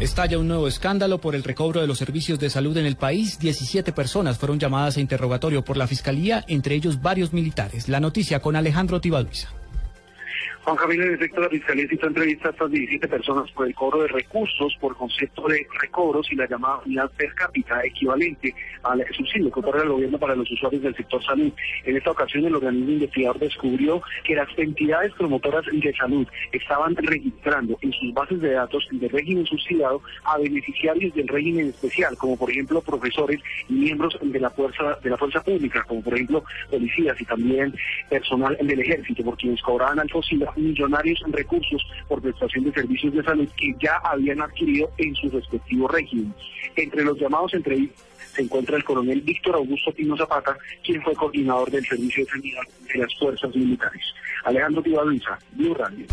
[0.00, 3.40] Estalla un nuevo escándalo por el recobro de los servicios de salud en el país.
[3.40, 7.88] 17 personas fueron llamadas a interrogatorio por la Fiscalía, entre ellos varios militares.
[7.88, 9.57] La noticia con Alejandro Tibaduiza.
[10.68, 14.02] Juan Camilo, en efecto, la Fiscalía citó entrevista a estas 17 personas por el cobro
[14.02, 19.50] de recursos, por concepto de recobros y la llamada unidad per cápita equivalente al subsidio
[19.50, 21.50] que otorga el gobierno para los usuarios del sector salud.
[21.86, 27.78] En esta ocasión, el organismo investigador descubrió que las entidades promotoras de salud estaban registrando
[27.80, 32.50] en sus bases de datos del régimen subsidiado a beneficiarios del régimen especial, como por
[32.50, 37.18] ejemplo profesores y miembros de la fuerza de la fuerza pública, como por ejemplo policías
[37.18, 37.74] y también
[38.10, 40.10] personal del ejército, por quienes cobraban al
[40.58, 45.32] millonarios en recursos por prestación de servicios de salud que ya habían adquirido en sus
[45.32, 46.36] respectivos regímenes.
[46.76, 51.70] Entre los llamados entrevistas se encuentra el coronel Víctor Augusto Pino Zapata, quien fue coordinador
[51.70, 52.62] del Servicio de Sanidad
[52.92, 54.02] de las Fuerzas Militares.
[54.44, 56.06] Alejandro Tibaluiza, Blue Radio.